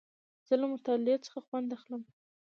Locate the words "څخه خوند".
1.25-1.69